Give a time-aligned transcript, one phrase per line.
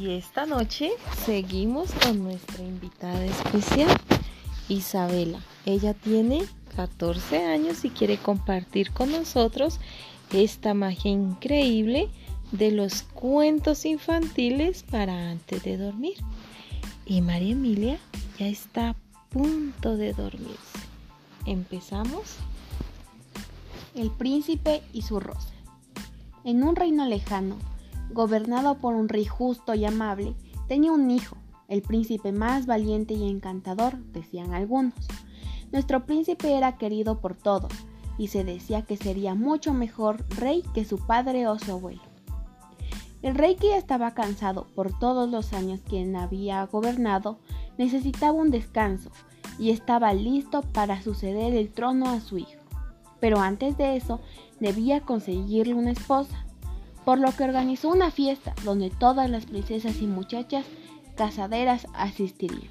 [0.00, 0.92] Y esta noche
[1.26, 3.90] seguimos con nuestra invitada especial,
[4.66, 5.40] Isabela.
[5.66, 9.78] Ella tiene 14 años y quiere compartir con nosotros
[10.32, 12.08] esta magia increíble
[12.50, 16.16] de los cuentos infantiles para antes de dormir.
[17.04, 17.98] Y María Emilia
[18.38, 18.96] ya está a
[19.28, 20.78] punto de dormirse.
[21.44, 22.36] ¿Empezamos?
[23.94, 25.52] El príncipe y su rosa.
[26.44, 27.56] En un reino lejano,
[28.12, 30.34] gobernado por un rey justo y amable,
[30.68, 31.36] tenía un hijo,
[31.68, 34.94] el príncipe más valiente y encantador, decían algunos.
[35.72, 37.72] Nuestro príncipe era querido por todos,
[38.18, 42.02] y se decía que sería mucho mejor rey que su padre o su abuelo.
[43.22, 47.38] El rey que ya estaba cansado por todos los años que había gobernado,
[47.78, 49.10] necesitaba un descanso
[49.58, 52.60] y estaba listo para suceder el trono a su hijo.
[53.20, 54.20] Pero antes de eso,
[54.58, 56.46] debía conseguirle una esposa,
[57.10, 60.64] por lo que organizó una fiesta donde todas las princesas y muchachas
[61.16, 62.70] casaderas asistirían.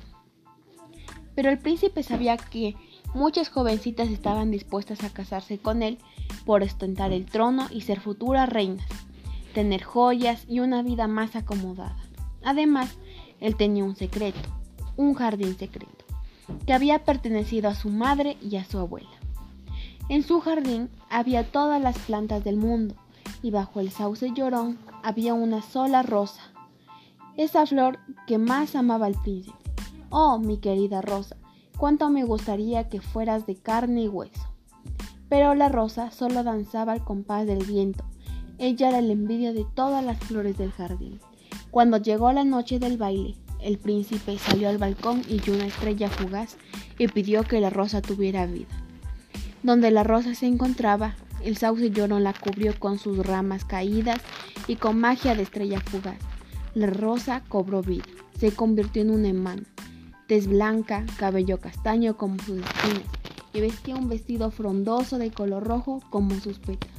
[1.36, 2.73] Pero el príncipe sabía que
[3.14, 5.98] muchas jovencitas estaban dispuestas a casarse con él
[6.45, 8.88] por ostentar el trono y ser futuras reinas,
[9.54, 11.98] tener joyas y una vida más acomodada.
[12.42, 12.95] Además,
[13.42, 14.40] él tenía un secreto,
[14.95, 16.06] un jardín secreto,
[16.66, 19.10] que había pertenecido a su madre y a su abuela.
[20.08, 22.95] En su jardín había todas las plantas del mundo,
[23.42, 26.42] y bajo el sauce llorón había una sola rosa,
[27.38, 29.58] esa flor que más amaba el príncipe.
[30.09, 31.38] Oh, mi querida rosa,
[31.78, 34.42] cuánto me gustaría que fueras de carne y hueso.
[35.30, 38.03] Pero la rosa solo danzaba al compás del viento.
[38.58, 41.22] Ella era la envidia de todas las flores del jardín.
[41.72, 46.58] Cuando llegó la noche del baile, el príncipe salió al balcón y una estrella fugaz
[46.98, 48.67] y pidió que la rosa tuviera vida.
[49.64, 54.20] Donde la rosa se encontraba, el sauce llorón la cubrió con sus ramas caídas
[54.68, 56.20] y con magia de estrella fugaz.
[56.76, 58.05] La rosa cobró vida,
[58.38, 59.66] se convirtió en un imán,
[60.28, 63.04] tez blanca, cabello castaño como sus espinas,
[63.54, 66.95] y vestía un vestido frondoso de color rojo como sus pétalos.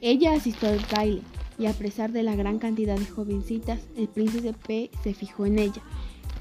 [0.00, 1.22] Ella asistió al baile,
[1.58, 5.58] y a pesar de la gran cantidad de jovencitas, el príncipe P se fijó en
[5.58, 5.82] ella,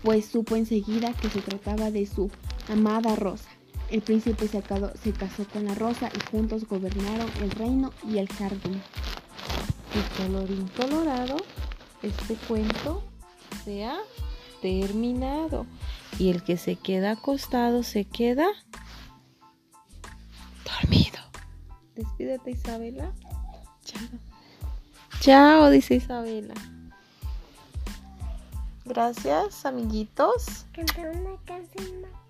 [0.03, 2.29] pues supo enseguida que se trataba de su
[2.69, 3.49] amada Rosa.
[3.93, 8.81] El príncipe se, casó con la rosa y juntos gobernaron el reino y el jardín.
[9.93, 11.35] Y colorín colorado,
[12.01, 13.03] este cuento
[13.63, 13.99] se ha
[14.63, 15.67] terminado.
[16.17, 18.47] Y el que se queda acostado se queda
[20.65, 21.19] dormido.
[21.93, 23.13] Despídete Isabela.
[23.85, 24.07] Chao.
[25.19, 26.55] Chao, dice Isabela.
[28.85, 30.65] Gracias, amiguitos.
[30.73, 32.22] Cantar una canción